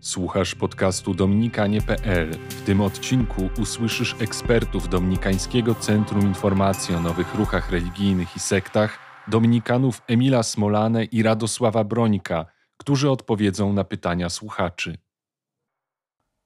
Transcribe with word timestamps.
Słuchasz 0.00 0.54
podcastu 0.54 1.14
dominikanie.pl. 1.14 2.30
W 2.48 2.62
tym 2.62 2.80
odcinku 2.80 3.48
usłyszysz 3.60 4.16
ekspertów 4.20 4.88
Dominikańskiego 4.88 5.74
Centrum 5.74 6.22
Informacji 6.22 6.94
o 6.94 7.00
Nowych 7.00 7.34
Ruchach 7.34 7.70
Religijnych 7.70 8.36
i 8.36 8.40
Sektach, 8.40 8.98
dominikanów 9.28 10.02
Emila 10.08 10.42
Smolane 10.42 11.04
i 11.04 11.22
Radosława 11.22 11.84
Brońka, 11.84 12.46
którzy 12.76 13.10
odpowiedzą 13.10 13.72
na 13.72 13.84
pytania 13.84 14.30
słuchaczy. 14.30 14.98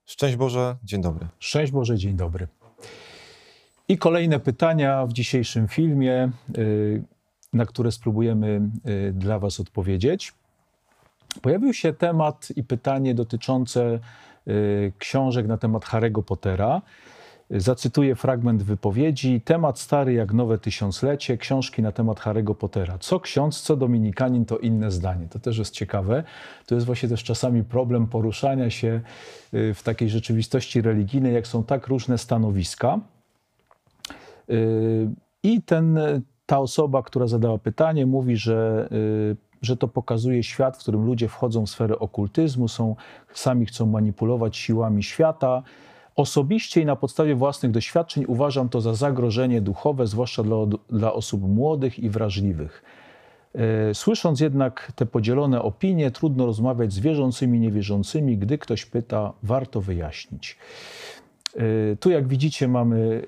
Szczęść 0.05 0.37
Boże, 0.37 0.77
dzień 0.85 1.03
dobry. 1.03 1.29
Szczęść 1.39 1.73
Boże, 1.73 1.99
dzień 1.99 2.17
dobry. 2.17 2.49
I 3.89 3.99
kolejne 3.99 4.41
pytania 4.41 5.07
w 5.07 5.13
dzisiejszym 5.13 5.69
filmie, 5.69 6.31
y, 6.59 7.03
na 7.53 7.67
które 7.67 7.93
spróbujemy 7.93 8.71
y, 9.09 9.13
dla 9.13 9.39
Was 9.39 9.61
odpowiedzieć. 9.61 10.33
Pojawił 11.41 11.75
się 11.75 11.93
temat 11.93 12.49
i 12.57 12.65
pytanie 12.65 13.15
dotyczące 13.15 13.99
y, 14.49 14.93
książek 14.99 15.47
na 15.47 15.59
temat 15.59 15.85
Harry'ego 15.85 16.23
Pottera. 16.23 16.83
Zacytuję 17.51 18.15
fragment 18.15 18.63
wypowiedzi. 18.63 19.41
Temat 19.41 19.79
stary 19.79 20.13
jak 20.13 20.33
nowe 20.33 20.59
tysiąclecie, 20.59 21.39
książki 21.39 21.83
na 21.83 21.93
temat 21.93 22.21
Harry'ego 22.21 22.55
Pottera. 22.55 22.99
Co 22.99 23.21
ksiądz, 23.21 23.61
co 23.61 23.77
dominikanin, 23.77 24.45
to 24.45 24.59
inne 24.59 24.91
zdanie. 24.91 25.29
To 25.29 25.39
też 25.39 25.59
jest 25.59 25.75
ciekawe. 25.75 26.25
To 26.67 26.75
jest 26.75 26.87
właśnie 26.87 27.09
też 27.09 27.25
czasami 27.25 27.65
problem 27.65 28.07
poruszania 28.07 28.71
się 28.71 29.01
w 29.53 29.81
takiej 29.85 30.09
rzeczywistości 30.09 30.83
religijnej, 30.83 31.35
jak 31.35 31.47
są 31.47 31.65
tak 31.65 31.87
różne 31.87 32.19
stanowiska. 32.19 33.01
I 35.43 35.63
ten, 35.63 35.99
ta 36.47 36.59
osoba, 36.59 37.03
która 37.03 37.27
zadała 37.27 37.59
pytanie, 37.59 38.07
mówi, 38.07 38.37
że, 38.37 38.89
że 39.63 39.77
to 39.77 39.89
pokazuje 39.89 40.43
świat, 40.43 40.77
w 40.77 40.81
którym 40.81 41.05
ludzie 41.05 41.29
wchodzą 41.29 41.67
w 41.67 41.71
sferę 41.71 41.99
okultyzmu, 41.99 42.69
są, 42.69 42.97
sami 43.35 43.67
chcą 43.67 43.87
manipulować 43.87 44.57
siłami 44.57 45.03
świata. 45.03 45.63
Osobiście 46.17 46.81
i 46.81 46.87
na 46.87 46.97
podstawie 46.97 47.35
własnych 47.35 47.73
doświadczeń 47.73 48.25
uważam 48.29 48.69
to 48.69 48.81
za 48.81 48.95
zagrożenie 48.95 49.61
duchowe, 49.61 50.07
zwłaszcza 50.07 50.43
dla, 50.43 50.57
dla 50.91 51.13
osób 51.13 51.43
młodych 51.43 51.99
i 51.99 52.11
wrażliwych. 52.11 52.83
Słysząc 53.93 54.41
jednak 54.41 54.93
te 54.95 55.07
podzielone 55.07 55.63
opinie, 55.63 56.11
trudno 56.11 56.47
rozmawiać 56.47 56.93
z 56.93 56.99
wierzącymi 56.99 57.59
i 57.59 57.61
niewierzącymi. 57.61 58.39
Gdy 58.39 58.59
ktoś 58.59 58.87
pyta, 58.87 59.33
warto 59.43 59.81
wyjaśnić. 59.81 60.57
Tu, 62.01 62.11
jak 62.11 62.29
widzicie, 62.29 62.69
mamy 62.69 63.23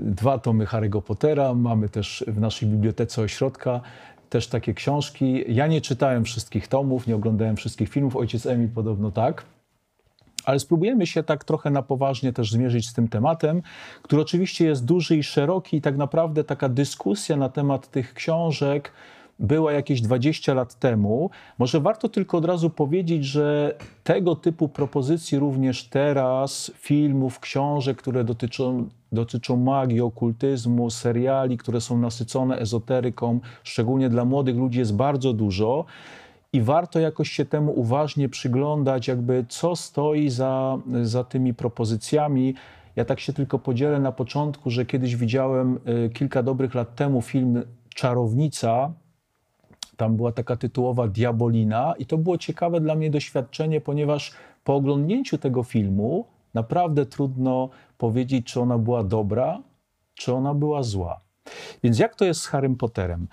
dwa 0.00 0.38
tomy 0.38 0.64
Harry'ego 0.64 1.02
Pottera. 1.02 1.54
Mamy 1.54 1.88
też 1.88 2.24
w 2.28 2.40
naszej 2.40 2.68
bibliotece 2.68 3.22
ośrodka 3.22 3.80
też 4.32 4.46
takie 4.46 4.74
książki. 4.74 5.44
Ja 5.48 5.66
nie 5.66 5.80
czytałem 5.80 6.24
wszystkich 6.24 6.68
tomów, 6.68 7.06
nie 7.06 7.16
oglądałem 7.16 7.56
wszystkich 7.56 7.88
filmów. 7.88 8.16
Ojciec 8.16 8.46
Emil 8.46 8.68
podobno 8.68 9.10
tak. 9.10 9.44
Ale 10.44 10.58
spróbujemy 10.58 11.06
się 11.06 11.22
tak 11.22 11.44
trochę 11.44 11.70
na 11.70 11.82
poważnie 11.82 12.32
też 12.32 12.52
zmierzyć 12.52 12.88
z 12.88 12.92
tym 12.92 13.08
tematem, 13.08 13.62
który 14.02 14.22
oczywiście 14.22 14.66
jest 14.66 14.84
duży 14.84 15.16
i 15.16 15.22
szeroki, 15.22 15.76
i 15.76 15.80
tak 15.80 15.96
naprawdę 15.96 16.44
taka 16.44 16.68
dyskusja 16.68 17.36
na 17.36 17.48
temat 17.48 17.90
tych 17.90 18.14
książek 18.14 18.92
była 19.38 19.72
jakieś 19.72 20.00
20 20.00 20.54
lat 20.54 20.74
temu. 20.74 21.30
Może 21.58 21.80
warto 21.80 22.08
tylko 22.08 22.38
od 22.38 22.44
razu 22.44 22.70
powiedzieć, 22.70 23.24
że 23.24 23.74
tego 24.04 24.36
typu 24.36 24.68
propozycji 24.68 25.38
również 25.38 25.88
teraz, 25.88 26.72
filmów, 26.74 27.40
książek, 27.40 27.98
które 27.98 28.24
dotyczą, 28.24 28.88
dotyczą 29.12 29.56
magii, 29.56 30.00
okultyzmu, 30.00 30.90
seriali, 30.90 31.58
które 31.58 31.80
są 31.80 31.98
nasycone 31.98 32.58
ezoteryką, 32.58 33.40
szczególnie 33.62 34.08
dla 34.08 34.24
młodych 34.24 34.56
ludzi, 34.56 34.78
jest 34.78 34.96
bardzo 34.96 35.32
dużo. 35.32 35.84
I 36.52 36.60
warto 36.60 37.00
jakoś 37.00 37.30
się 37.30 37.44
temu 37.44 37.72
uważnie 37.80 38.28
przyglądać, 38.28 39.08
jakby 39.08 39.44
co 39.48 39.76
stoi 39.76 40.28
za, 40.28 40.78
za 41.02 41.24
tymi 41.24 41.54
propozycjami. 41.54 42.54
Ja 42.96 43.04
tak 43.04 43.20
się 43.20 43.32
tylko 43.32 43.58
podzielę 43.58 44.00
na 44.00 44.12
początku, 44.12 44.70
że 44.70 44.86
kiedyś 44.86 45.16
widziałem 45.16 45.78
kilka 46.14 46.42
dobrych 46.42 46.74
lat 46.74 46.94
temu 46.94 47.22
film 47.22 47.62
Czarownica 47.94 48.92
tam 50.02 50.16
była 50.16 50.32
taka 50.32 50.56
tytułowa 50.56 51.08
Diabolina, 51.08 51.94
i 51.98 52.06
to 52.06 52.18
było 52.18 52.38
ciekawe 52.38 52.80
dla 52.80 52.94
mnie 52.94 53.10
doświadczenie, 53.10 53.80
ponieważ 53.80 54.32
po 54.64 54.74
oglądnięciu 54.74 55.38
tego 55.38 55.62
filmu 55.62 56.24
naprawdę 56.54 57.06
trudno 57.06 57.68
powiedzieć, 57.98 58.46
czy 58.46 58.60
ona 58.60 58.78
była 58.78 59.04
dobra, 59.04 59.62
czy 60.14 60.34
ona 60.34 60.54
była 60.54 60.82
zła. 60.82 61.20
Więc 61.82 61.98
jak 61.98 62.14
to 62.14 62.24
jest 62.24 62.40
z 62.40 62.46
Harrym 62.46 62.76
Potterem? 62.76 63.28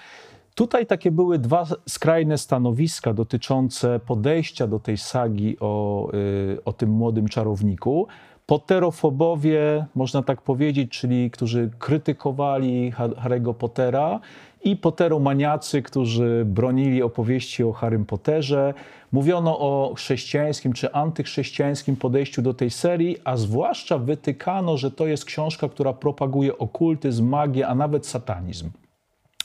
Tutaj 0.56 0.86
takie 0.86 1.12
były 1.12 1.40
dwa 1.40 1.66
skrajne 1.88 2.38
stanowiska 2.38 3.14
dotyczące 3.14 4.00
podejścia 4.00 4.68
do 4.68 4.80
tej 4.80 4.98
sagi 4.98 5.58
o, 5.60 6.10
yy, 6.14 6.64
o 6.66 6.74
tym 6.74 6.90
młodym 6.90 7.28
czarowniku. 7.28 8.08
Potterofobowie, 8.46 9.86
można 9.96 10.24
tak 10.24 10.42
powiedzieć, 10.42 10.92
czyli 10.92 11.32
którzy 11.32 11.70
krytykowali 11.80 12.92
Harry'ego 12.94 13.54
Pottera 13.54 14.20
i 14.64 14.76
Potteromaniacy, 14.76 15.82
którzy 15.82 16.44
bronili 16.46 17.04
opowieści 17.04 17.64
o 17.64 17.72
Harrym 17.72 18.06
Potterze. 18.06 18.74
Mówiono 19.12 19.60
o 19.60 19.94
chrześcijańskim 19.96 20.74
czy 20.74 20.94
antychrześcijańskim 20.94 21.96
podejściu 21.96 22.42
do 22.42 22.54
tej 22.54 22.70
serii, 22.70 23.18
a 23.24 23.38
zwłaszcza 23.38 23.98
wytykano, 23.98 24.78
że 24.78 24.92
to 24.92 25.08
jest 25.08 25.26
książka, 25.26 25.70
która 25.70 25.94
propaguje 25.94 26.58
okultyzm, 26.58 27.28
magię, 27.28 27.68
a 27.68 27.76
nawet 27.76 28.08
satanizm. 28.08 28.70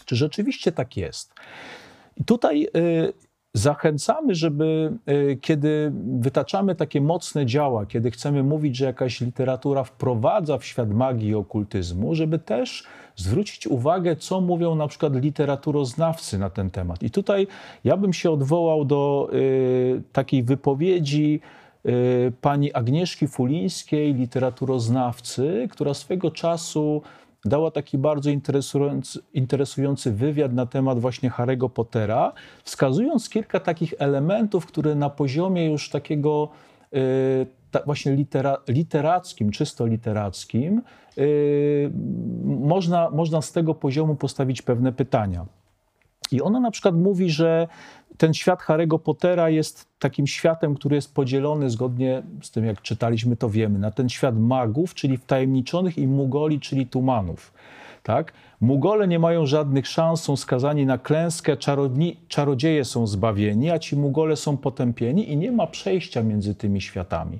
Czy 0.05 0.17
rzeczywiście 0.17 0.73
tak 0.73 0.97
jest? 0.97 1.35
Tutaj 2.27 2.69
y, 2.77 3.13
Zachęcamy, 3.56 4.34
żeby 4.34 4.98
kiedy 5.41 5.92
wytaczamy 6.20 6.75
takie 6.75 7.00
mocne 7.00 7.47
działa, 7.47 7.87
kiedy 7.87 8.10
chcemy 8.10 8.42
mówić, 8.42 8.76
że 8.76 8.84
jakaś 8.84 9.20
literatura 9.20 9.84
wprowadza 9.84 10.59
w 10.59 10.65
świat 10.65 10.91
magii 10.91 11.28
i 11.28 11.34
okultyzmu, 11.34 12.15
żeby 12.15 12.38
też 12.38 12.84
zwrócić 13.16 13.66
uwagę, 13.66 14.16
co 14.16 14.41
mówią 14.41 14.75
na 14.75 14.88
przykład 14.88 15.15
literaturoznawcy 15.15 16.38
na 16.38 16.50
ten 16.50 16.70
temat. 16.70 17.03
I 17.03 17.10
tutaj 17.10 17.47
ja 17.84 17.97
bym 17.97 18.12
się 18.12 18.31
odwołał 18.31 18.84
do 18.84 19.31
y, 19.32 20.03
takiej 20.12 20.42
wypowiedzi 20.42 21.41
y, 21.86 22.32
pani 22.41 22.72
Agnieszki 22.72 23.28
Fulińskiej, 23.28 24.15
literaturoznawcy, 24.15 25.69
która 25.71 25.94
swego 25.94 26.31
czasu 26.31 27.03
dała 27.44 27.71
taki 27.71 27.99
bardzo 27.99 28.31
interesujący, 28.31 29.21
interesujący 29.34 30.12
wywiad 30.12 30.53
na 30.53 30.66
temat 30.66 30.99
właśnie 30.99 31.31
Harry'ego 31.31 31.69
Pottera, 31.69 32.32
wskazując 32.65 33.28
kilka 33.28 33.60
takich 33.60 33.94
elementów, 33.99 34.66
które 34.66 34.94
na 34.94 35.10
poziomie 35.10 35.66
już 35.66 35.91
takiego 35.91 36.49
y, 36.94 37.47
ta, 37.71 37.81
właśnie 37.87 38.12
litera, 38.12 38.56
literackim, 38.69 39.50
czysto 39.50 39.87
literackim, 39.87 40.83
y, 41.19 41.91
można, 42.44 43.10
można 43.10 43.43
z 43.43 43.53
tego 43.53 43.75
poziomu 43.75 44.15
postawić 44.15 44.62
pewne 44.62 44.93
pytania. 44.93 45.47
I 46.33 46.43
ona 46.43 46.61
na 46.61 46.71
przykład 46.71 46.95
mówi, 46.95 47.31
że 47.31 47.69
ten 48.17 48.35
świat 48.35 48.61
Harry'ego 48.61 48.99
Pottera 48.99 49.51
jest 49.51 49.89
takim 49.99 50.27
światem, 50.27 50.75
który 50.75 50.97
jest 50.97 51.15
podzielony 51.15 51.71
zgodnie 51.71 52.23
z 52.43 52.51
tym, 52.51 52.65
jak 52.65 52.83
czytaliśmy, 52.83 53.37
to 53.37 53.51
wiemy, 53.51 53.79
na 53.79 53.91
ten 53.91 54.09
świat 54.09 54.39
magów, 54.39 54.95
czyli 54.95 55.17
wtajemniczonych, 55.17 55.99
i 55.99 56.07
mugoli, 56.07 56.61
czyli 56.61 56.87
tumanów. 56.87 57.53
Tak? 58.03 58.33
Mugole 58.61 59.09
nie 59.09 59.19
mają 59.19 59.47
żadnych 59.47 59.87
szans, 59.87 60.23
są 60.23 60.37
skazani 60.37 60.87
na 60.87 60.99
klęskę, 60.99 61.57
czarodni, 61.57 62.17
czarodzieje 62.29 62.84
są 62.84 63.07
zbawieni, 63.07 63.71
a 63.71 63.79
ci 63.79 63.97
mugole 63.97 64.37
są 64.37 64.57
potępieni 64.57 65.33
i 65.33 65.37
nie 65.37 65.53
ma 65.53 65.67
przejścia 65.67 66.23
między 66.23 66.55
tymi 66.55 66.81
światami. 66.81 67.39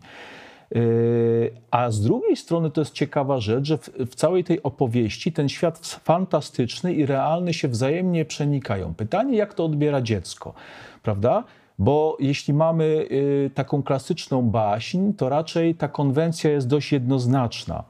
Yy, 0.71 1.53
a 1.71 1.91
z 1.91 2.01
drugiej 2.01 2.37
strony 2.37 2.71
to 2.71 2.81
jest 2.81 2.93
ciekawa 2.93 3.41
rzecz, 3.41 3.65
że 3.65 3.79
w, 3.79 3.89
w, 3.89 4.15
całej 4.15 4.45
tej 4.45 4.63
opowieści 4.63 5.33
ten 5.33 5.49
świat 5.49 6.01
fantastyczny 6.05 6.95
i 6.95 7.07
realny 7.07 7.55
się 7.55 7.69
wzajemnie 7.69 8.25
przenikają. 8.25 8.95
Pytanie, 8.95 9.37
jak 9.37 9.55
to 9.55 9.65
odbiera 9.65 10.03
dziecko, 10.03 10.55
prawda? 11.03 11.45
Bo 11.79 12.17
jeśli 12.21 12.55
mamy 12.55 12.85
y, 12.85 13.51
taką 13.55 13.83
klasyczną 13.83 14.43
baśń, 14.43 15.13
to 15.13 15.29
raczej 15.29 15.75
ta 15.75 15.89
konwencja 15.89 16.51
jest 16.51 16.69
dość 16.69 16.93
jednoznaczna. 16.93 17.85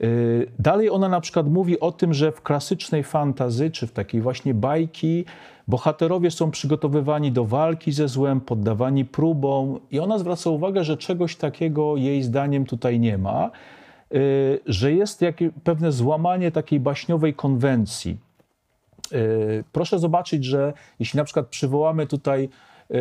Y, 0.00 0.46
dalej 0.58 0.90
ona 0.90 1.08
na 1.08 1.20
przykład 1.20 1.48
mówi 1.48 1.80
o 1.80 1.92
tym, 1.92 2.14
że 2.14 2.32
w 2.32 2.42
klasycznej 2.42 3.02
fantazy, 3.02 3.70
czy 3.70 3.86
w 3.86 3.92
takiej 3.92 4.20
właśnie 4.20 4.54
bajki, 4.54 5.24
bohaterowie 5.68 6.30
są 6.30 6.50
przygotowywani 6.50 7.32
do 7.32 7.44
walki 7.44 7.92
ze 7.92 8.08
złem, 8.08 8.40
poddawani 8.40 9.04
próbom, 9.04 9.80
i 9.90 10.00
ona 10.00 10.18
zwraca 10.18 10.50
uwagę, 10.50 10.84
że 10.84 10.96
czegoś 10.96 11.36
takiego 11.36 11.96
jej 11.96 12.22
zdaniem 12.22 12.66
tutaj 12.66 13.00
nie 13.00 13.18
ma, 13.18 13.50
y, 14.14 14.60
że 14.66 14.92
jest 14.92 15.22
jakieś 15.22 15.50
pewne 15.64 15.92
złamanie 15.92 16.52
takiej 16.52 16.80
baśniowej 16.80 17.34
konwencji. 17.34 18.16
Y, 19.12 19.64
proszę 19.72 19.98
zobaczyć, 19.98 20.44
że 20.44 20.72
jeśli 21.00 21.16
na 21.16 21.24
przykład 21.24 21.46
przywołamy 21.46 22.06
tutaj 22.06 22.48
Yy, 22.92 22.98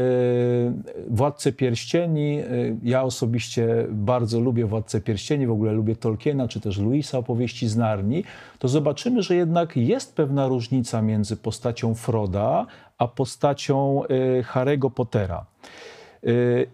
Władcę 1.10 1.52
Pierścieni. 1.54 2.36
Yy, 2.36 2.78
ja 2.84 3.04
osobiście 3.04 3.86
bardzo 3.90 4.40
lubię 4.40 4.66
Władcę 4.66 5.02
Pierścieni, 5.02 5.48
w 5.48 5.52
ogóle 5.52 5.72
lubię 5.72 5.96
Tolkiena 5.96 6.48
czy 6.48 6.60
też 6.60 6.78
Louisa 6.78 7.18
opowieści 7.18 7.68
z 7.68 7.78
Narni. 7.78 8.24
To 8.60 8.68
zobaczymy, 8.68 9.22
że 9.22 9.36
jednak 9.36 9.78
jest 9.78 10.16
pewna 10.16 10.48
różnica 10.48 11.02
między 11.02 11.38
postacią 11.38 11.96
Froda 11.96 12.66
a 12.98 13.08
postacią 13.08 14.04
yy, 14.10 14.44
Harry'ego 14.44 14.92
Pottera. 14.92 15.46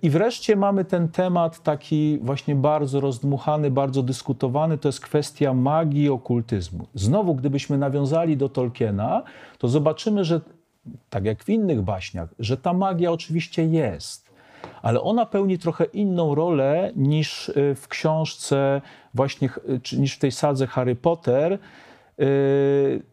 I 0.01 0.09
wreszcie 0.09 0.55
mamy 0.55 0.85
ten 0.85 1.09
temat 1.09 1.63
taki 1.63 2.19
właśnie 2.21 2.55
bardzo 2.55 2.99
rozdmuchany, 2.99 3.71
bardzo 3.71 4.03
dyskutowany, 4.03 4.77
to 4.77 4.87
jest 4.87 5.01
kwestia 5.01 5.53
magii 5.53 6.03
i 6.03 6.09
okultyzmu. 6.09 6.87
Znowu, 6.93 7.35
gdybyśmy 7.35 7.77
nawiązali 7.77 8.37
do 8.37 8.49
Tolkiena, 8.49 9.23
to 9.57 9.67
zobaczymy, 9.67 10.25
że 10.25 10.41
tak 11.09 11.25
jak 11.25 11.43
w 11.43 11.49
innych 11.49 11.81
baśniach, 11.81 12.29
że 12.39 12.57
ta 12.57 12.73
magia 12.73 13.11
oczywiście 13.11 13.65
jest, 13.65 14.31
ale 14.81 15.01
ona 15.01 15.25
pełni 15.25 15.57
trochę 15.57 15.85
inną 15.85 16.35
rolę 16.35 16.91
niż 16.95 17.49
y, 17.49 17.75
w 17.75 17.87
książce 17.87 18.81
właśnie, 19.13 19.49
czy 19.83 19.99
niż 19.99 20.15
w 20.15 20.19
tej 20.19 20.31
sadze 20.31 20.67
Harry 20.67 20.95
Potter. 20.95 21.59
Y, 22.19 23.03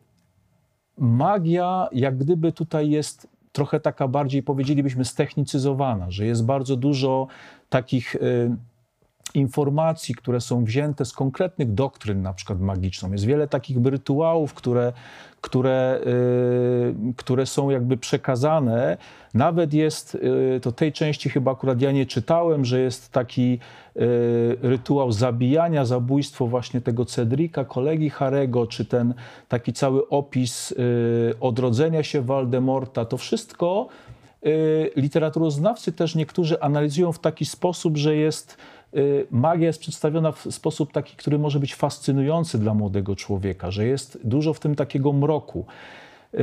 magia 0.98 1.88
jak 1.92 2.18
gdyby 2.18 2.52
tutaj 2.52 2.90
jest 2.90 3.28
trochę 3.52 3.80
taka 3.80 4.08
bardziej, 4.08 4.42
powiedzielibyśmy, 4.42 5.04
ztechnicyzowana, 5.04 6.10
że 6.10 6.26
jest 6.26 6.44
bardzo 6.44 6.76
dużo 6.76 7.26
takich 7.68 8.14
y, 8.14 8.56
informacji, 9.34 10.14
które 10.14 10.40
są 10.40 10.64
wzięte 10.64 11.04
z 11.04 11.12
konkretnych 11.12 11.74
doktryn, 11.74 12.22
na 12.22 12.32
przykład 12.32 12.60
magiczną. 12.60 13.12
Jest 13.12 13.24
wiele 13.24 13.48
takich 13.48 13.76
rytuałów, 13.84 14.54
które, 14.54 14.92
które, 15.40 16.00
y, 16.06 17.14
które 17.16 17.46
są 17.46 17.70
jakby 17.70 17.96
przekazane. 17.96 18.96
Nawet 19.34 19.74
jest, 19.74 20.14
y, 20.14 20.60
to 20.60 20.72
tej 20.72 20.92
części 20.92 21.30
chyba 21.30 21.52
akurat 21.52 21.80
ja 21.80 21.92
nie 21.92 22.06
czytałem, 22.06 22.64
że 22.64 22.80
jest 22.80 23.12
taki 23.12 23.58
y, 23.96 24.56
rytuał 24.62 25.12
zabijania, 25.12 25.84
zabójstwo 25.84 26.46
właśnie 26.46 26.80
tego 26.80 27.04
Cedrika, 27.04 27.64
kolegi 27.64 28.10
Harego, 28.10 28.66
czy 28.66 28.84
ten 28.84 29.14
taki 29.48 29.72
cały 29.72 30.08
opis 30.08 30.72
y, 30.72 31.34
odrodzenia 31.40 32.02
się 32.02 32.22
Waldemorta. 32.22 33.04
To 33.04 33.16
wszystko 33.16 33.88
literaturoznawcy 34.96 35.92
też 35.92 36.14
niektórzy 36.14 36.60
analizują 36.60 37.12
w 37.12 37.18
taki 37.18 37.44
sposób, 37.44 37.96
że 37.96 38.16
jest 38.16 38.56
y, 38.96 39.26
magia 39.30 39.66
jest 39.66 39.80
przedstawiona 39.80 40.32
w 40.32 40.46
sposób 40.50 40.92
taki, 40.92 41.16
który 41.16 41.38
może 41.38 41.60
być 41.60 41.74
fascynujący 41.74 42.58
dla 42.58 42.74
młodego 42.74 43.16
człowieka, 43.16 43.70
że 43.70 43.86
jest 43.86 44.18
dużo 44.24 44.54
w 44.54 44.60
tym 44.60 44.74
takiego 44.74 45.12
mroku. 45.12 45.66
Y, 46.34 46.38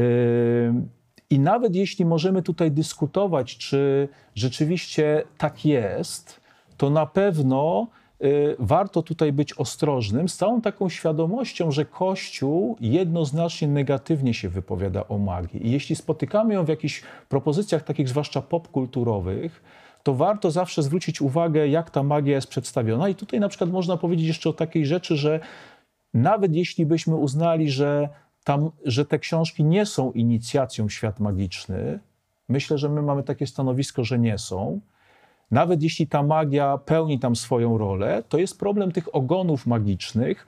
I 1.29 1.39
nawet 1.39 1.75
jeśli 1.75 2.05
możemy 2.05 2.41
tutaj 2.41 2.71
dyskutować, 2.71 3.57
czy 3.57 4.07
rzeczywiście 4.35 5.23
tak 5.37 5.65
jest, 5.65 6.41
to 6.77 6.89
na 6.89 7.05
pewno 7.05 7.87
y, 7.87 8.00
warto 8.59 9.01
tutaj 9.01 9.33
być 9.33 9.53
ostrożnym, 9.53 10.29
z 10.29 10.37
całą 10.37 10.61
taką 10.61 10.89
świadomością, 10.89 11.71
że 11.71 11.85
Kościół 11.85 12.77
jednoznacznie 12.81 13.67
negatywnie 13.67 14.33
się 14.33 14.49
wypowiada 14.49 15.07
o 15.07 15.17
magii. 15.17 15.67
I 15.67 15.71
jeśli 15.71 15.95
spotykamy 15.95 16.53
ją 16.53 16.65
w 16.65 16.69
jakichś 16.69 17.03
propozycjach 17.29 17.83
takich 17.83 18.09
zwłaszcza 18.09 18.41
popkulturowych, 18.41 19.63
to 20.03 20.13
warto 20.13 20.51
zawsze 20.51 20.83
zwrócić 20.83 21.21
uwagę, 21.21 21.67
jak 21.67 21.89
ta 21.89 22.03
magia 22.03 22.35
jest 22.35 22.47
przedstawiona. 22.47 23.09
I 23.09 23.15
tutaj 23.15 23.39
na 23.39 23.49
przykład 23.49 23.71
można 23.71 23.97
powiedzieć 23.97 24.27
jeszcze 24.27 24.49
o 24.49 24.53
takiej 24.53 24.85
rzeczy, 24.85 25.17
że 25.17 25.39
nawet 26.13 26.55
jeśli 26.55 26.85
byśmy 26.85 27.15
uznali, 27.15 27.71
że, 27.71 28.09
tam, 28.43 28.71
że 28.85 29.05
te 29.05 29.19
książki 29.19 29.63
nie 29.63 29.85
są 29.85 30.11
inicjacją 30.11 30.89
świat 30.89 31.19
magiczny, 31.19 31.99
myślę, 32.49 32.77
że 32.77 32.89
my 32.89 33.01
mamy 33.01 33.23
takie 33.23 33.47
stanowisko, 33.47 34.03
że 34.03 34.19
nie 34.19 34.37
są. 34.37 34.79
Nawet 35.51 35.83
jeśli 35.83 36.07
ta 36.07 36.23
magia 36.23 36.77
pełni 36.77 37.19
tam 37.19 37.35
swoją 37.35 37.77
rolę, 37.77 38.23
to 38.29 38.37
jest 38.37 38.59
problem 38.59 38.91
tych 38.91 39.15
ogonów 39.15 39.67
magicznych, 39.67 40.47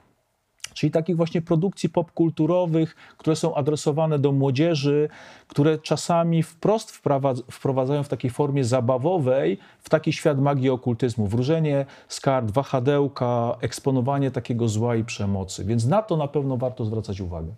czyli 0.73 0.91
takich 0.91 1.17
właśnie 1.17 1.41
produkcji 1.41 1.89
popkulturowych, 1.89 2.95
które 3.17 3.35
są 3.35 3.55
adresowane 3.55 4.19
do 4.19 4.31
młodzieży, 4.31 5.09
które 5.47 5.77
czasami 5.77 6.44
wprost 6.44 6.91
wprowadz- 6.91 7.44
wprowadzają 7.51 8.03
w 8.03 8.09
takiej 8.09 8.31
formie 8.31 8.63
zabawowej 8.63 9.57
w 9.79 9.89
taki 9.89 10.13
świat 10.13 10.39
magii 10.39 10.69
okultyzmu. 10.69 11.27
Wróżenie 11.27 11.85
z 12.07 12.19
kart, 12.19 12.51
wahadełka, 12.51 13.57
eksponowanie 13.61 14.31
takiego 14.31 14.67
zła 14.67 14.95
i 14.95 15.03
przemocy. 15.03 15.65
Więc 15.65 15.85
na 15.85 16.01
to 16.01 16.17
na 16.17 16.27
pewno 16.27 16.57
warto 16.57 16.85
zwracać 16.85 17.21
uwagę. 17.21 17.53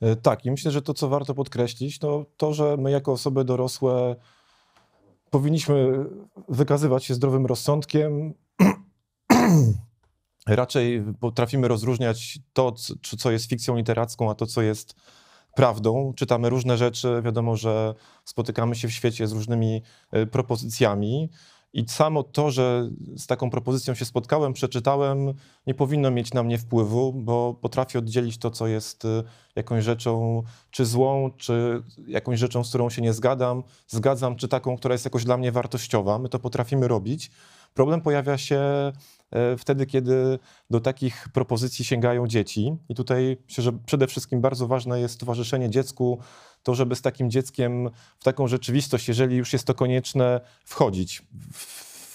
E, 0.00 0.16
Tak, 0.16 0.46
i 0.46 0.50
myślę, 0.50 0.70
że 0.70 0.82
to, 0.82 0.94
co 0.94 1.08
warto 1.08 1.34
podkreślić, 1.34 1.98
to 1.98 2.24
to, 2.36 2.54
że 2.54 2.76
my 2.76 2.90
jako 2.90 3.12
osoby 3.12 3.44
dorosłe 3.44 4.16
powinniśmy 5.30 6.04
wykazywać 6.48 7.04
się 7.04 7.14
zdrowym 7.14 7.46
rozsądkiem. 7.46 8.34
Raczej 10.46 11.04
potrafimy 11.20 11.68
rozróżniać 11.68 12.38
to, 12.52 12.74
co 13.18 13.30
jest 13.30 13.48
fikcją 13.48 13.76
literacką, 13.76 14.30
a 14.30 14.34
to, 14.34 14.46
co 14.46 14.62
jest 14.62 14.94
prawdą. 15.54 16.12
Czytamy 16.16 16.50
różne 16.50 16.76
rzeczy, 16.76 17.22
wiadomo, 17.24 17.56
że 17.56 17.94
spotykamy 18.24 18.74
się 18.74 18.88
w 18.88 18.92
świecie 18.92 19.26
z 19.26 19.32
różnymi 19.32 19.82
e, 20.12 20.26
propozycjami. 20.26 21.30
I 21.76 21.84
samo 21.88 22.22
to, 22.22 22.50
że 22.50 22.90
z 23.16 23.26
taką 23.26 23.50
propozycją 23.50 23.94
się 23.94 24.04
spotkałem, 24.04 24.52
przeczytałem, 24.52 25.34
nie 25.66 25.74
powinno 25.74 26.10
mieć 26.10 26.34
na 26.34 26.42
mnie 26.42 26.58
wpływu, 26.58 27.12
bo 27.12 27.54
potrafię 27.54 27.98
oddzielić 27.98 28.38
to, 28.38 28.50
co 28.50 28.66
jest 28.66 29.04
y, 29.04 29.22
jakąś 29.56 29.84
rzeczą 29.84 30.42
czy 30.70 30.86
złą, 30.86 31.30
czy 31.36 31.82
jakąś 32.06 32.38
rzeczą, 32.38 32.64
z 32.64 32.68
którą 32.68 32.90
się 32.90 33.02
nie 33.02 33.12
zgadzam, 33.12 33.62
zgadzam, 33.88 34.36
czy 34.36 34.48
taką, 34.48 34.76
która 34.76 34.92
jest 34.92 35.04
jakoś 35.04 35.24
dla 35.24 35.36
mnie 35.36 35.52
wartościowa. 35.52 36.18
My 36.18 36.28
to 36.28 36.38
potrafimy 36.38 36.88
robić. 36.88 37.30
Problem 37.74 38.00
pojawia 38.00 38.38
się 38.38 38.58
e, 39.30 39.56
wtedy, 39.56 39.86
kiedy 39.86 40.38
do 40.70 40.80
takich 40.80 41.28
propozycji 41.32 41.84
sięgają 41.84 42.26
dzieci. 42.26 42.76
I 42.88 42.94
tutaj 42.94 43.36
myślę, 43.48 43.64
że 43.64 43.72
przede 43.72 44.06
wszystkim 44.06 44.40
bardzo 44.40 44.66
ważne 44.66 45.00
jest 45.00 45.20
towarzyszenie 45.20 45.70
dziecku, 45.70 46.18
to, 46.66 46.74
żeby 46.74 46.96
z 46.96 47.02
takim 47.02 47.30
dzieckiem 47.30 47.90
w 48.18 48.24
taką 48.24 48.48
rzeczywistość, 48.48 49.08
jeżeli 49.08 49.36
już 49.36 49.52
jest 49.52 49.64
to 49.64 49.74
konieczne, 49.74 50.40
wchodzić. 50.64 51.22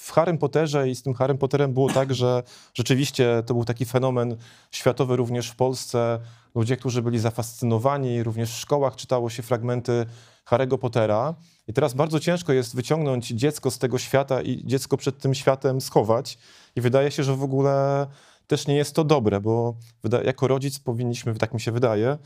W 0.03 0.11
Harrym 0.11 0.37
Potterze 0.37 0.89
i 0.89 0.95
z 0.95 1.03
tym 1.03 1.13
Harrym 1.13 1.37
Potterem 1.37 1.73
było 1.73 1.89
tak, 1.89 2.13
że 2.13 2.43
rzeczywiście 2.73 3.43
to 3.45 3.53
był 3.53 3.65
taki 3.65 3.85
fenomen 3.85 4.37
światowy 4.71 5.15
również 5.15 5.49
w 5.49 5.55
Polsce. 5.55 6.19
Ludzie, 6.55 6.77
którzy 6.77 7.01
byli 7.01 7.19
zafascynowani, 7.19 8.23
również 8.23 8.51
w 8.51 8.59
szkołach 8.59 8.95
czytało 8.95 9.29
się 9.29 9.43
fragmenty 9.43 10.05
Harry'ego 10.45 10.77
Pottera. 10.77 11.35
I 11.67 11.73
teraz 11.73 11.93
bardzo 11.93 12.19
ciężko 12.19 12.53
jest 12.53 12.75
wyciągnąć 12.75 13.27
dziecko 13.27 13.71
z 13.71 13.77
tego 13.77 13.97
świata 13.97 14.41
i 14.41 14.65
dziecko 14.65 14.97
przed 14.97 15.17
tym 15.17 15.35
światem 15.35 15.81
schować. 15.81 16.37
I 16.75 16.81
wydaje 16.81 17.11
się, 17.11 17.23
że 17.23 17.35
w 17.35 17.43
ogóle 17.43 18.07
też 18.47 18.67
nie 18.67 18.75
jest 18.75 18.95
to 18.95 19.03
dobre, 19.03 19.41
bo 19.41 19.75
jako 20.25 20.47
rodzic 20.47 20.79
powinniśmy, 20.79 21.35
tak 21.35 21.53
mi 21.53 21.61
się 21.61 21.71
wydaje, 21.71 22.17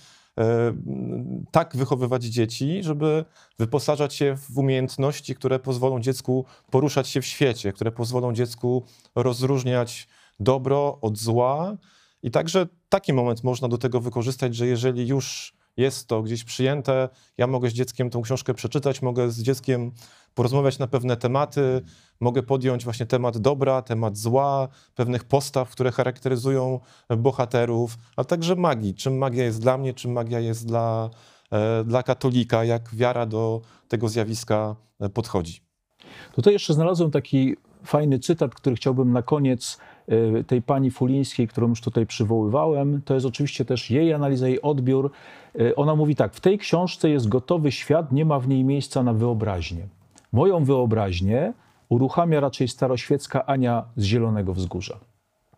tak 1.51 1.75
wychowywać 1.75 2.23
dzieci, 2.23 2.83
żeby 2.83 3.25
wyposażać 3.59 4.13
się 4.13 4.37
w 4.37 4.57
umiejętności, 4.57 5.35
które 5.35 5.59
pozwolą 5.59 5.99
dziecku 5.99 6.45
poruszać 6.71 7.07
się 7.07 7.21
w 7.21 7.25
świecie, 7.25 7.73
które 7.73 7.91
pozwolą 7.91 8.33
dziecku 8.33 8.83
rozróżniać 9.15 10.07
dobro 10.39 10.97
od 11.01 11.17
zła. 11.17 11.77
I 12.23 12.31
także 12.31 12.67
taki 12.89 13.13
moment 13.13 13.43
można 13.43 13.67
do 13.67 13.77
tego 13.77 14.01
wykorzystać, 14.01 14.55
że 14.55 14.67
jeżeli 14.67 15.07
już 15.07 15.54
jest 15.77 16.07
to 16.07 16.21
gdzieś 16.21 16.43
przyjęte, 16.43 17.09
ja 17.37 17.47
mogę 17.47 17.69
z 17.69 17.73
dzieckiem 17.73 18.09
tą 18.09 18.21
książkę 18.21 18.53
przeczytać, 18.53 19.01
mogę 19.01 19.31
z 19.31 19.41
dzieckiem 19.41 19.91
porozmawiać 20.33 20.79
na 20.79 20.87
pewne 20.87 21.17
tematy, 21.17 21.81
mogę 22.19 22.43
podjąć 22.43 22.83
właśnie 22.83 23.05
temat 23.05 23.37
dobra, 23.37 23.81
temat 23.81 24.17
zła, 24.17 24.67
pewnych 24.95 25.23
postaw, 25.23 25.69
które 25.69 25.91
charakteryzują 25.91 26.79
bohaterów, 27.17 27.97
a 28.15 28.23
także 28.23 28.55
magii. 28.55 28.95
Czym 28.95 29.17
magia 29.17 29.43
jest 29.43 29.61
dla 29.61 29.77
mnie, 29.77 29.93
czym 29.93 30.11
magia 30.11 30.39
jest 30.39 30.67
dla, 30.67 31.09
e, 31.51 31.83
dla 31.83 32.03
katolika, 32.03 32.63
jak 32.63 32.95
wiara 32.95 33.25
do 33.25 33.61
tego 33.87 34.09
zjawiska 34.09 34.75
e, 34.99 35.09
podchodzi. 35.09 35.61
Tutaj 36.33 36.53
jeszcze 36.53 36.73
znalazłem 36.73 37.11
taki 37.11 37.55
fajny 37.85 38.19
cytat, 38.19 38.55
który 38.55 38.75
chciałbym 38.75 39.11
na 39.11 39.21
koniec 39.21 39.79
y, 40.39 40.43
tej 40.43 40.61
pani 40.61 40.91
Fulińskiej, 40.91 41.47
którą 41.47 41.67
już 41.69 41.81
tutaj 41.81 42.05
przywoływałem. 42.05 43.01
To 43.05 43.13
jest 43.13 43.25
oczywiście 43.25 43.65
też 43.65 43.91
jej 43.91 44.13
analiza, 44.13 44.47
jej 44.47 44.61
odbiór. 44.61 45.11
Y, 45.59 45.75
Ona 45.75 45.95
mówi 45.95 46.15
tak: 46.15 46.33
W 46.33 46.41
tej 46.41 46.57
książce 46.57 47.09
jest 47.09 47.27
gotowy 47.27 47.71
świat, 47.71 48.11
nie 48.11 48.25
ma 48.25 48.39
w 48.39 48.47
niej 48.47 48.63
miejsca 48.63 49.03
na 49.03 49.13
wyobraźnię. 49.13 49.87
Moją 50.31 50.63
wyobraźnię 50.63 51.53
uruchamia 51.89 52.39
raczej 52.39 52.67
staroświecka 52.67 53.45
Ania 53.45 53.83
z 53.95 54.03
Zielonego 54.03 54.53
Wzgórza. 54.53 54.99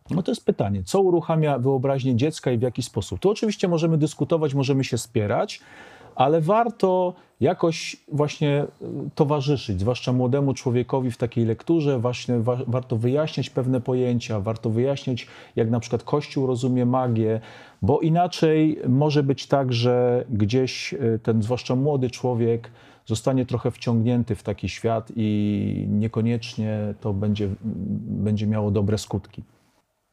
No 0.10 0.24
to 0.24 0.31
jest 0.31 0.46
pytanie, 0.46 0.84
co 0.84 1.01
uruchamia 1.01 1.60
wyobraźnię 1.60 2.15
dziecka 2.15 2.51
i 2.51 2.57
w 2.57 2.62
jaki 2.62 2.84
sposób? 2.84 3.19
Tu 3.19 3.29
oczywiście 3.29 3.67
możemy 3.67 3.98
dyskutować, 3.98 4.53
możemy 4.53 4.84
się 4.84 4.98
spierać, 4.98 5.62
ale 6.17 6.41
warto 6.41 7.13
jakoś 7.39 7.97
właśnie 8.12 8.63
y, 8.63 8.86
towarzyszyć, 9.15 9.79
zwłaszcza 9.79 10.13
młodemu 10.13 10.53
człowiekowi 10.53 11.12
w 11.12 11.17
takiej 11.17 11.45
lekturze, 11.45 12.00
właśnie 12.00 12.39
wa 12.39 12.57
warto 12.67 12.95
wyjaśniać 12.95 13.50
pewne 13.50 13.81
pojęcia, 13.81 14.39
warto 14.39 14.69
wyjaśniać, 14.69 15.27
jak 15.55 15.69
na 15.69 15.79
przykład 15.79 16.03
Kościół 16.03 16.47
rozumie 16.47 16.86
magię, 16.86 17.39
bo 17.81 18.00
inaczej 18.00 18.79
może 18.88 19.24
być 19.24 19.47
tak, 19.47 19.74
że 19.74 20.25
gdzieś 20.29 20.93
y, 20.93 21.19
ten 21.24 21.41
zwłaszcza 21.41 21.75
młody 21.75 22.09
człowiek 22.09 22.71
zostanie 23.05 23.45
trochę 23.45 23.71
wciągnięty 23.71 24.36
w 24.36 24.43
taki 24.43 24.69
świat 24.69 25.12
i 25.15 25.86
niekoniecznie 25.89 26.93
to 27.01 27.13
będzie, 27.13 27.50
będzie 28.03 28.47
miało 28.47 28.71
dobre 28.71 28.97
skutki. 28.97 29.43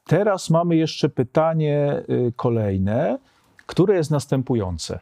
Teraz 0.07 0.51
mamy 0.51 0.77
jeszcze 0.77 1.09
pytanie 1.09 2.03
y, 2.11 2.33
kolejne, 2.37 3.19
które 3.67 3.97
jest 3.97 4.11
następujące. 4.11 4.99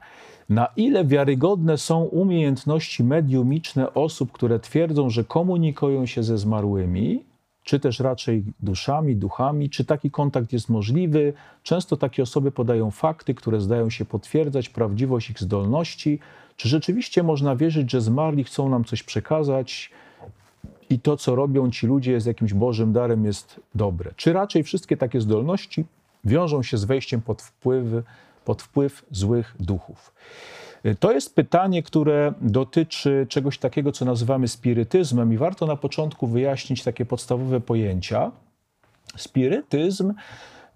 Na 0.52 0.68
ile 0.76 1.04
wiarygodne 1.04 1.78
są 1.78 2.02
umiejętności 2.02 3.04
mediumiczne 3.04 3.94
osób, 3.94 4.32
które 4.32 4.58
twierdzą, 4.60 5.10
że 5.10 5.24
komunikują 5.24 6.06
się 6.06 6.22
ze 6.22 6.38
zmarłymi, 6.38 7.24
czy 7.64 7.80
też 7.80 8.00
raczej 8.00 8.44
duszami, 8.60 9.16
duchami, 9.16 9.70
czy 9.70 9.84
taki 9.84 10.10
kontakt 10.10 10.52
jest 10.52 10.68
możliwy. 10.68 11.32
Często 11.62 11.96
takie 11.96 12.22
osoby 12.22 12.50
podają 12.50 12.90
fakty, 12.90 13.34
które 13.34 13.60
zdają 13.60 13.90
się 13.90 14.04
potwierdzać 14.04 14.68
prawdziwość 14.68 15.30
ich 15.30 15.40
zdolności. 15.40 16.18
Czy 16.56 16.68
rzeczywiście 16.68 17.22
można 17.22 17.56
wierzyć, 17.56 17.90
że 17.90 18.00
zmarli 18.00 18.44
chcą 18.44 18.68
nam 18.68 18.84
coś 18.84 19.02
przekazać 19.02 19.90
i 20.90 21.00
to, 21.00 21.16
co 21.16 21.34
robią 21.34 21.70
ci 21.70 21.86
ludzie, 21.86 22.12
jest 22.12 22.26
jakimś 22.26 22.54
Bożym 22.54 22.92
darem, 22.92 23.24
jest 23.24 23.60
dobre? 23.74 24.10
Czy 24.16 24.32
raczej 24.32 24.62
wszystkie 24.62 24.96
takie 24.96 25.20
zdolności 25.20 25.84
wiążą 26.24 26.62
się 26.62 26.76
z 26.76 26.84
wejściem 26.84 27.20
pod 27.20 27.42
wpływ, 27.42 27.86
pod 28.44 28.62
wpływ 28.62 29.04
złych 29.10 29.54
duchów? 29.60 30.14
To 31.00 31.12
jest 31.12 31.34
pytanie, 31.34 31.82
które 31.82 32.32
dotyczy 32.40 33.26
czegoś 33.28 33.58
takiego, 33.58 33.92
co 33.92 34.04
nazywamy 34.04 34.48
spirytyzmem, 34.48 35.32
i 35.32 35.36
warto 35.36 35.66
na 35.66 35.76
początku 35.76 36.26
wyjaśnić 36.26 36.82
takie 36.82 37.04
podstawowe 37.04 37.60
pojęcia. 37.60 38.32
Spirytyzm 39.16 40.14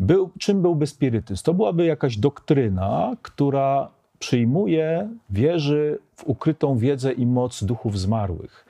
był, 0.01 0.31
czym 0.39 0.63
byłby 0.63 0.87
spirytyzm? 0.87 1.45
To 1.45 1.55
byłaby 1.55 1.87
jakaś 1.87 2.17
doktryna, 2.17 3.17
która 3.23 3.89
przyjmuje, 4.19 5.09
wierzy 5.31 5.99
w 6.17 6.25
ukrytą 6.25 6.79
wiedzę 6.79 7.13
i 7.13 7.27
moc 7.27 7.65
duchów 7.65 7.99
zmarłych. 7.99 8.67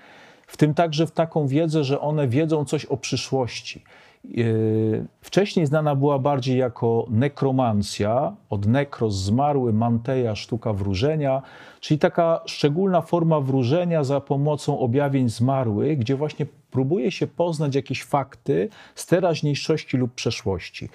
W 0.46 0.56
tym 0.56 0.74
także 0.74 1.06
w 1.06 1.10
taką 1.10 1.46
wiedzę, 1.46 1.84
że 1.84 2.00
one 2.00 2.28
wiedzą 2.28 2.64
coś 2.64 2.84
o 2.84 2.96
przyszłości. 2.96 3.84
Yy, 4.28 5.06
wcześniej 5.20 5.66
znana 5.66 5.94
była 5.94 6.18
bardziej 6.18 6.58
jako 6.58 7.06
nekromancja, 7.10 8.36
od 8.50 8.66
nekros 8.66 9.14
zmarły, 9.14 9.72
manteja, 9.72 10.34
sztuka 10.34 10.72
wróżenia, 10.72 11.42
czyli 11.80 11.98
taka 11.98 12.40
szczególna 12.46 13.00
forma 13.00 13.40
wróżenia 13.40 14.04
za 14.04 14.20
pomocą 14.20 14.78
objawień 14.78 15.28
zmarłych, 15.28 15.98
gdzie 15.98 16.16
właśnie 16.16 16.46
próbuje 16.70 17.10
się 17.10 17.26
poznać 17.26 17.74
jakieś 17.74 18.04
fakty 18.04 18.68
z 18.94 19.06
teraźniejszości 19.06 19.96
lub 19.96 20.14
przeszłości. 20.14 20.88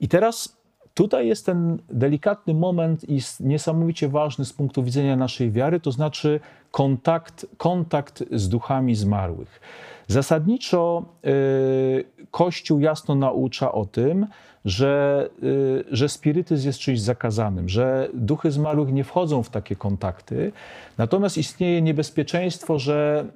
I 0.00 0.08
teraz 0.08 0.56
tutaj 0.94 1.28
jest 1.28 1.46
ten 1.46 1.78
delikatny 1.88 2.54
moment 2.54 3.08
i 3.08 3.20
niesamowicie 3.40 4.08
ważny 4.08 4.44
z 4.44 4.52
punktu 4.52 4.82
widzenia 4.82 5.16
naszej 5.16 5.50
wiary, 5.50 5.80
to 5.80 5.92
znaczy 5.92 6.40
kontakt, 6.70 7.46
kontakt 7.56 8.24
z 8.30 8.48
duchami 8.48 8.94
zmarłych. 8.94 9.60
Zasadniczo 10.08 11.04
y, 11.26 12.04
Kościół 12.30 12.80
jasno 12.80 13.14
naucza 13.14 13.72
o 13.72 13.86
tym, 13.86 14.26
że, 14.64 15.28
y, 15.42 15.84
że 15.90 16.08
spirytyzm 16.08 16.66
jest 16.66 16.78
czymś 16.78 17.00
zakazanym, 17.00 17.68
że 17.68 18.08
duchy 18.14 18.50
zmarłych 18.50 18.92
nie 18.92 19.04
wchodzą 19.04 19.42
w 19.42 19.50
takie 19.50 19.76
kontakty. 19.76 20.52
Natomiast 20.98 21.38
istnieje 21.38 21.82
niebezpieczeństwo, 21.82 22.78
że, 22.78 23.26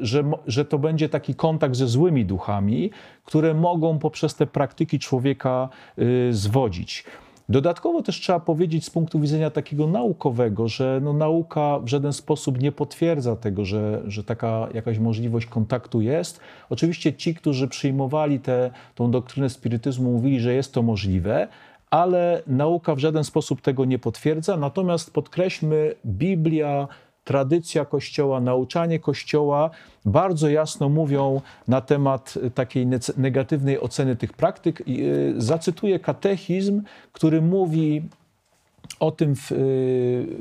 y, 0.00 0.06
że, 0.06 0.24
że 0.46 0.64
to 0.64 0.78
będzie 0.78 1.08
taki 1.08 1.34
kontakt 1.34 1.76
ze 1.76 1.86
złymi 1.86 2.24
duchami, 2.24 2.90
które 3.24 3.54
mogą 3.54 3.98
poprzez 3.98 4.34
te 4.34 4.46
praktyki 4.46 4.98
człowieka 4.98 5.68
zwodzić. 6.30 7.04
Dodatkowo 7.48 8.02
też 8.02 8.20
trzeba 8.20 8.40
powiedzieć 8.40 8.84
z 8.84 8.90
punktu 8.90 9.20
widzenia 9.20 9.50
takiego 9.50 9.86
naukowego, 9.86 10.68
że 10.68 11.00
no, 11.02 11.12
nauka 11.12 11.78
w 11.78 11.88
żaden 11.88 12.12
sposób 12.12 12.60
nie 12.60 12.72
potwierdza 12.72 13.36
tego, 13.36 13.64
że, 13.64 14.02
że 14.06 14.24
taka 14.24 14.68
jakaś 14.74 14.98
możliwość 14.98 15.46
kontaktu 15.46 16.00
jest. 16.00 16.40
Oczywiście 16.70 17.14
ci, 17.14 17.34
którzy 17.34 17.68
przyjmowali 17.68 18.40
tę 18.40 18.70
doktrynę 18.98 19.50
spirytyzmu, 19.50 20.12
mówili, 20.12 20.40
że 20.40 20.54
jest 20.54 20.72
to 20.72 20.82
możliwe, 20.82 21.48
ale 21.90 22.42
nauka 22.46 22.94
w 22.94 22.98
żaden 22.98 23.24
sposób 23.24 23.60
tego 23.60 23.84
nie 23.84 23.98
potwierdza. 23.98 24.56
Natomiast 24.56 25.12
podkreślmy, 25.12 25.94
Biblia 26.06 26.88
tradycja 27.26 27.84
Kościoła, 27.84 28.40
nauczanie 28.40 28.98
Kościoła 28.98 29.70
bardzo 30.04 30.48
jasno 30.48 30.88
mówią 30.88 31.40
na 31.68 31.80
temat 31.80 32.34
takiej 32.54 32.86
negatywnej 33.16 33.80
oceny 33.80 34.16
tych 34.16 34.32
praktyk. 34.32 34.80
Y, 34.88 35.34
zacytuję 35.36 35.98
katechizm, 35.98 36.82
który 37.12 37.42
mówi 37.42 38.02
o 39.00 39.10
tym 39.10 39.36
w, 39.36 39.52
y, 39.52 39.56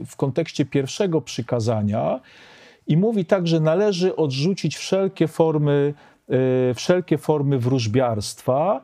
w 0.05 0.15
kontekście 0.15 0.65
pierwszego 0.65 1.21
przykazania 1.21 2.19
i 2.87 2.97
mówi 2.97 3.25
tak, 3.25 3.47
że 3.47 3.59
należy 3.59 4.15
odrzucić 4.15 4.77
wszelkie 4.77 5.27
formy, 5.27 5.93
y, 6.69 6.73
wszelkie 6.73 7.17
formy 7.17 7.59
wróżbiarstwa, 7.59 8.81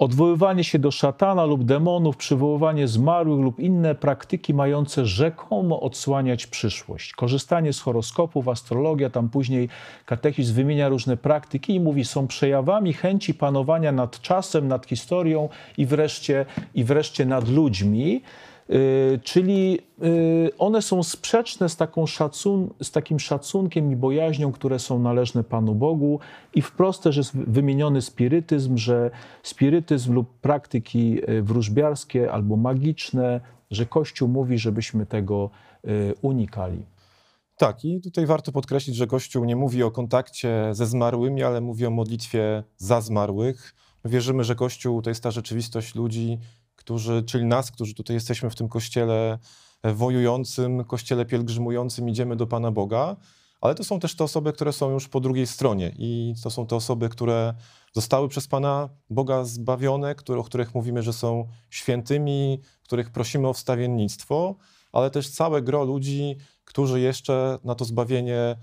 odwoływanie 0.00 0.64
się 0.64 0.78
do 0.78 0.90
szatana 0.90 1.44
lub 1.44 1.64
demonów, 1.64 2.16
przywoływanie 2.16 2.88
zmarłych 2.88 3.40
lub 3.40 3.58
inne 3.58 3.94
praktyki 3.94 4.54
mające 4.54 5.06
rzekomo 5.06 5.80
odsłaniać 5.80 6.46
przyszłość. 6.46 7.12
Korzystanie 7.12 7.72
z 7.72 7.80
horoskopów, 7.80 8.48
astrologia, 8.48 9.10
tam 9.10 9.28
później 9.28 9.68
katechizm 10.06 10.54
wymienia 10.54 10.88
różne 10.88 11.16
praktyki 11.16 11.74
i 11.74 11.80
mówi, 11.80 12.04
są 12.04 12.26
przejawami 12.26 12.92
chęci 12.92 13.34
panowania 13.34 13.92
nad 13.92 14.20
czasem, 14.20 14.68
nad 14.68 14.86
historią 14.86 15.48
i 15.78 15.86
wreszcie, 15.86 16.46
i 16.74 16.84
wreszcie 16.84 17.26
nad 17.26 17.48
ludźmi. 17.48 18.22
Y, 18.72 19.20
czyli 19.24 19.78
y, 20.04 20.50
one 20.58 20.82
są 20.82 21.02
sprzeczne 21.02 21.68
z, 21.68 21.76
szacun 22.06 22.70
z 22.82 22.90
takim 22.90 23.20
szacunkiem 23.20 23.92
i 23.92 23.96
bojaźnią, 23.96 24.52
które 24.52 24.78
są 24.78 24.98
należne 24.98 25.44
Panu 25.44 25.74
Bogu. 25.74 26.20
I 26.54 26.62
wprost 26.62 27.02
też 27.02 27.16
jest 27.16 27.36
wymieniony 27.36 28.02
spirytyzm, 28.02 28.76
że 28.76 29.10
spirytyzm 29.42 30.12
lub 30.12 30.40
praktyki 30.40 31.30
y, 31.30 31.42
wróżbiarskie 31.42 32.32
albo 32.32 32.56
magiczne, 32.56 33.40
że 33.70 33.86
Kościół 33.86 34.28
mówi, 34.28 34.58
żebyśmy 34.58 35.06
tego 35.06 35.50
unikali. 36.22 36.82
Tak, 37.56 37.84
i 37.84 38.00
tutaj 38.00 38.26
warto 38.26 38.52
podkreślić, 38.52 38.96
że 38.96 39.06
Kościół 39.06 39.44
nie 39.44 39.56
mówi 39.56 39.82
o 39.82 39.90
kontakcie 39.90 40.68
ze 40.72 40.86
zmarłymi, 40.86 41.42
ale 41.42 41.60
mówi 41.60 41.86
o 41.86 41.90
modlitwie 41.90 42.62
za 42.76 43.00
zmarłych. 43.00 43.74
Wierzymy, 44.04 44.44
że 44.44 44.54
Kościół 44.54 45.02
to 45.02 45.10
jest 45.10 45.22
ta 45.22 45.30
rzeczywistość 45.30 45.94
ludzi, 45.94 46.38
którzy, 46.80 47.22
czyli 47.22 47.44
nas, 47.44 47.70
którzy 47.70 47.94
tutaj 47.94 48.14
jesteśmy 48.14 48.50
w 48.50 48.54
tym 48.54 48.68
kościele 48.68 49.38
e, 49.82 49.94
wojującym, 49.94 50.84
kościele 50.84 51.24
pielgrzymującym, 51.24 52.08
idziemy 52.08 52.36
do 52.36 52.46
Pana 52.46 52.70
Boga, 52.70 53.16
ale 53.60 53.74
to 53.74 53.84
są 53.84 54.00
też 54.00 54.16
te 54.16 54.24
osoby, 54.24 54.52
które 54.52 54.72
są 54.72 54.90
już 54.90 55.08
po 55.08 55.20
drugiej 55.20 55.46
stronie 55.46 55.92
i 55.98 56.34
to 56.42 56.50
są 56.50 56.66
te 56.66 56.76
osoby, 56.76 57.08
które 57.08 57.54
zostały 57.92 58.28
przez 58.28 58.46
Pana 58.46 58.88
Boga 59.10 59.44
zbawione, 59.44 60.14
które, 60.14 60.38
o 60.38 60.44
których 60.44 60.74
mówimy, 60.74 61.02
że 61.02 61.12
są 61.12 61.48
świętymi, 61.70 62.60
których 62.82 63.10
prosimy 63.10 63.48
o 63.48 63.52
wstawiennictwo, 63.52 64.56
ale 64.92 65.10
też 65.10 65.30
całe 65.30 65.62
gro 65.62 65.84
ludzi, 65.84 66.36
którzy 66.64 67.00
jeszcze 67.00 67.58
na 67.64 67.74
to 67.74 67.84
zbawienie 67.84 68.36
e, 68.36 68.56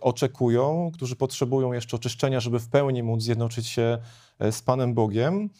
oczekują, 0.00 0.90
którzy 0.94 1.16
potrzebują 1.16 1.72
jeszcze 1.72 1.96
oczyszczenia, 1.96 2.40
żeby 2.40 2.58
w 2.58 2.68
pełni 2.68 3.02
móc 3.02 3.22
zjednoczyć 3.22 3.66
się 3.66 3.98
e, 4.38 4.52
z 4.52 4.62
Panem 4.62 4.94
Bogiem. 4.94 5.50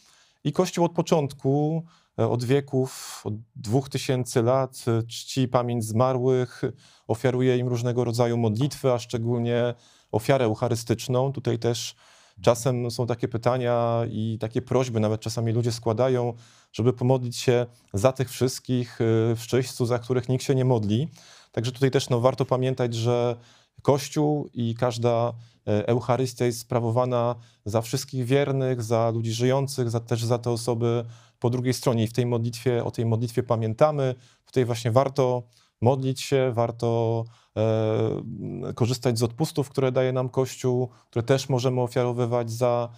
I 0.45 0.53
Kościół 0.53 0.85
od 0.85 0.93
początku, 0.93 1.85
e, 2.19 2.29
od 2.29 2.45
wieków, 2.45 3.21
od 3.25 3.35
dwóch 3.57 3.89
tysięcy 3.89 4.43
lat 4.43 4.85
e, 4.89 5.03
czci 5.03 5.49
pamięć 5.49 5.85
zmarłych, 5.85 6.63
ofiaruje 7.07 7.59
im 7.59 7.69
różnego 7.69 8.05
rodzaju 8.05 8.37
modlitwy, 8.37 8.93
a 8.93 8.99
szczególnie 8.99 9.75
ofiarę 10.13 10.45
eucharystyczną. 10.45 11.33
Tutaj 11.33 11.59
też 11.59 11.95
czasem 12.43 12.91
są 12.91 13.07
takie 13.07 13.29
pytania 13.29 14.03
i 14.11 14.39
takie 14.41 14.63
prośby, 14.63 15.01
nawet 15.01 15.21
czasami 15.21 15.53
ludzie 15.53 15.73
składają, 15.73 16.33
żeby 16.73 16.93
pomodlić 16.93 17.37
się 17.37 17.67
za 17.95 18.13
tych 18.13 18.31
wszystkich 18.31 19.01
e, 19.01 19.05
w 19.37 19.43
czyśćcu, 19.47 19.87
za 19.87 19.99
których 19.99 20.29
nikt 20.29 20.45
się 20.45 20.55
nie 20.55 20.65
modli. 20.65 21.09
Także 21.53 21.73
tutaj 21.73 21.91
też 21.91 22.09
no, 22.09 22.21
warto 22.21 22.45
pamiętać, 22.45 22.95
że 22.95 23.37
Kościół 23.83 24.49
i 24.55 24.75
każda 24.75 25.33
e, 25.67 25.89
Eucharystia 25.89 26.45
jest 26.45 26.59
sprawowana 26.59 27.35
za 27.65 27.83
wszystkich 27.83 28.25
wiernych, 28.25 28.83
za 28.83 29.11
ludzi 29.11 29.33
żyjących, 29.33 29.91
za, 29.91 30.01
też 30.01 30.25
za 30.25 30.39
te 30.39 30.51
osoby 30.51 31.05
po 31.39 31.51
drugiej 31.51 31.75
stronie. 31.75 32.05
I 32.05 32.07
w 32.07 32.13
tej 32.13 32.27
modlitwie, 32.27 32.85
o 32.85 32.91
tej 32.91 33.07
modlitwie 33.07 33.43
pamiętamy. 33.43 34.15
Tutaj 34.45 34.65
właśnie 34.65 34.91
warto 34.91 35.43
modlić 35.81 36.21
się, 36.21 36.53
warto 36.55 37.25
e, 37.57 38.73
korzystać 38.75 39.19
z 39.19 39.23
odpustów, 39.23 39.69
które 39.69 39.93
daje 39.93 40.13
nam 40.13 40.29
Kościół, 40.29 40.89
które 41.11 41.23
też 41.23 41.49
możemy 41.49 41.81
ofiarowywać 41.81 42.51
za 42.51 42.89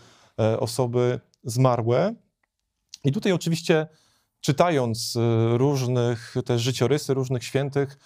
e, 0.41 0.61
osoby 0.61 1.21
zmarłe. 1.45 2.15
I 3.05 3.13
tutaj 3.13 3.33
oczywiście 3.33 3.87
czytając 4.41 5.17
e, 5.17 5.59
różnych 5.59 6.35
też 6.45 6.63
życiorysy 6.63 7.15
różnych 7.15 7.45
świętych, 7.45 7.99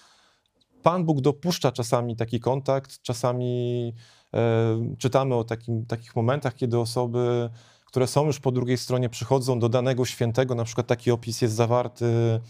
Pan 0.82 1.04
Bóg 1.04 1.20
dopuszcza 1.20 1.72
czasami 1.72 2.16
taki 2.16 2.40
kontakt, 2.40 3.02
czasami 3.02 3.94
e, 4.34 4.94
czytamy 4.98 5.34
o 5.34 5.44
takim, 5.44 5.86
takich 5.86 6.16
momentach, 6.16 6.54
kiedy 6.54 6.78
osoby, 6.78 7.50
które 7.84 8.06
są 8.06 8.26
już 8.26 8.40
po 8.40 8.52
drugiej 8.52 8.78
stronie, 8.78 9.08
przychodzą 9.08 9.58
do 9.58 9.68
danego 9.68 10.04
świętego. 10.04 10.54
Na 10.54 10.64
przykład 10.64 10.86
taki 10.86 11.10
opis 11.10 11.42
jest 11.42 11.54
zawarty 11.54 12.40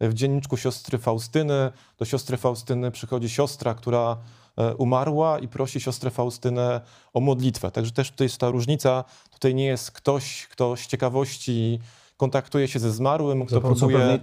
w 0.00 0.14
dzienniczku 0.14 0.56
siostry 0.56 0.98
Faustyny. 0.98 1.72
Do 1.98 2.04
siostry 2.04 2.36
Faustyny 2.36 2.90
przychodzi 2.90 3.28
siostra, 3.28 3.74
która 3.74 4.16
e, 4.56 4.74
umarła 4.74 5.38
i 5.38 5.48
prosi 5.48 5.80
siostrę 5.80 6.10
Faustynę 6.10 6.80
o 7.12 7.20
modlitwę. 7.20 7.70
Także 7.70 7.92
też 7.92 8.10
tutaj 8.10 8.24
jest 8.24 8.38
ta 8.38 8.50
różnica. 8.50 9.04
Tutaj 9.30 9.54
nie 9.54 9.66
jest 9.66 9.90
ktoś, 9.90 10.46
kto 10.46 10.76
z 10.76 10.86
ciekawości 10.86 11.80
kontaktuje 12.16 12.68
się 12.68 12.78
ze 12.78 12.90
zmarłym, 12.90 13.46
kto 13.46 13.60
próbuje 13.60 14.18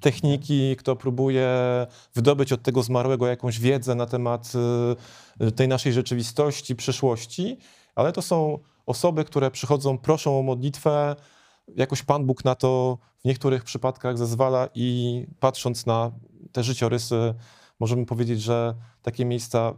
techniki, 0.00 0.76
kto 0.76 0.96
próbuje 0.96 1.48
wydobyć 2.14 2.52
od 2.52 2.62
tego 2.62 2.82
zmarłego 2.82 3.26
jakąś 3.26 3.60
wiedzę 3.60 3.94
na 3.94 4.06
temat 4.06 4.52
y, 5.40 5.52
tej 5.52 5.68
naszej 5.68 5.92
rzeczywistości, 5.92 6.76
przyszłości, 6.76 7.58
ale 7.94 8.12
to 8.12 8.22
są 8.22 8.58
osoby, 8.86 9.24
które 9.24 9.50
przychodzą, 9.50 9.98
proszą 9.98 10.38
o 10.38 10.42
modlitwę, 10.42 11.16
jakoś 11.76 12.02
Pan 12.02 12.26
Bóg 12.26 12.44
na 12.44 12.54
to 12.54 12.98
w 13.20 13.24
niektórych 13.24 13.64
przypadkach 13.64 14.18
zezwala 14.18 14.68
i 14.74 15.26
patrząc 15.40 15.86
na 15.86 16.12
te 16.52 16.62
życiorysy, 16.62 17.34
możemy 17.80 18.06
powiedzieć, 18.06 18.42
że 18.42 18.74
takie 19.02 19.24
miejsca, 19.24 19.74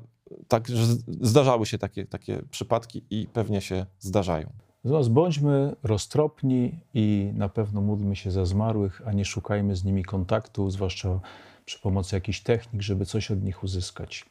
tak, 0.49 0.68
że 0.68 0.87
zdarzały 1.21 1.66
się 1.66 1.78
takie, 1.78 2.06
takie 2.06 2.42
przypadki 2.50 3.04
i 3.11 3.26
pewnie 3.33 3.61
się 3.61 3.87
zdarzają. 3.99 4.63
Natomiast 4.85 5.11
bądźmy 5.11 5.76
roztropni 5.83 6.81
i 6.95 7.31
na 7.35 7.49
pewno 7.49 7.81
módlmy 7.81 8.17
się 8.17 8.31
za 8.31 8.45
zmarłych, 8.45 9.03
a 9.07 9.12
nie 9.12 9.25
szukajmy 9.25 9.76
z 9.76 9.85
nimi 9.85 10.05
kontaktu, 10.05 10.71
zwłaszcza 10.71 11.21
przy 11.64 11.81
pomocy 11.81 12.17
jakichś 12.17 12.41
technik, 12.41 12.83
żeby 12.83 13.07
coś 13.07 13.31
od 13.31 13.43
nich 13.43 13.64
uzyskać. 13.64 14.25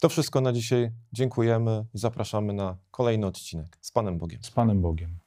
To 0.00 0.08
wszystko 0.08 0.40
na 0.40 0.52
dzisiaj. 0.52 0.90
Dziękujemy 1.12 1.84
i 1.94 1.98
zapraszamy 1.98 2.52
na 2.52 2.76
kolejny 2.90 3.26
odcinek. 3.26 3.78
Z 3.80 3.92
Panem 3.92 4.18
Bogiem. 4.18 4.42
Z 4.42 4.50
Panem 4.50 4.82
Bogiem. 4.82 5.18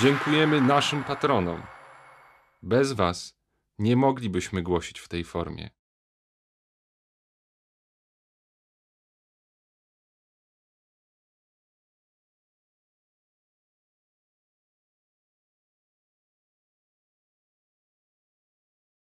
Dziękujemy 0.00 0.60
naszym 0.60 1.04
patronom. 1.04 1.62
Bez 2.62 2.92
Was 2.92 3.34
nie 3.78 3.96
moglibyśmy 3.96 4.62
głosić 4.62 4.98
w 4.98 5.08
tej 5.08 5.24
formie. 5.24 5.77